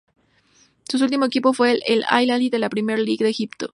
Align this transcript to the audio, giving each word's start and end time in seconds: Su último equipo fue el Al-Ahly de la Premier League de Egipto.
Su 0.89 0.97
último 0.97 1.25
equipo 1.25 1.53
fue 1.53 1.73
el 1.85 2.03
Al-Ahly 2.07 2.49
de 2.49 2.57
la 2.57 2.69
Premier 2.71 2.97
League 2.97 3.23
de 3.23 3.29
Egipto. 3.29 3.69